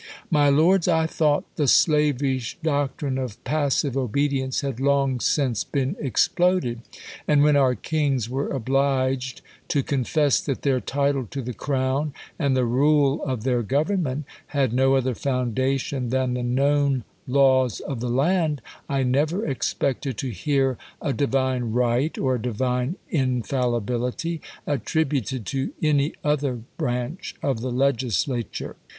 My 0.31 0.49
lords, 0.49 0.87
I 0.87 1.05
thought 1.05 1.43
the 1.57 1.67
slavish 1.67 2.57
doctrine 2.63 3.19
of 3.19 3.37
pas 3.43 3.75
sive 3.77 3.95
obedience 3.95 4.61
had 4.61 4.79
long 4.79 5.19
since 5.19 5.63
been 5.63 5.95
exploded: 5.99 6.81
and, 7.27 7.43
when 7.43 7.55
our 7.55 7.75
kings 7.75 8.27
were 8.27 8.47
obliged 8.49 9.43
to 9.67 9.83
confess 9.83 10.39
that 10.41 10.63
their 10.63 10.81
title 10.81 11.27
to 11.27 11.43
the 11.43 11.53
crov/n, 11.53 12.13
and 12.39 12.57
the 12.57 12.65
rule 12.65 13.23
of 13.25 13.43
their 13.43 13.61
government, 13.61 14.25
had 14.47 14.73
no 14.73 14.95
other 14.95 15.13
foundation 15.13 16.09
than 16.09 16.33
the 16.33 16.41
known 16.41 17.03
laws 17.27 17.79
of 17.79 17.99
the 17.99 18.09
land, 18.09 18.59
I 18.89 19.03
never 19.03 19.45
expected 19.45 20.17
to 20.17 20.31
hear 20.31 20.79
a 20.99 21.13
divine 21.13 21.73
right, 21.73 22.17
or 22.17 22.33
a 22.37 22.41
divine 22.41 22.95
in 23.11 23.43
fallibility, 23.43 24.41
attributed 24.65 25.45
to 25.45 25.73
any 25.83 26.13
other 26.23 26.61
branch 26.79 27.35
of 27.43 27.61
the 27.61 27.69
legis 27.71 28.25
lature. 28.27 28.73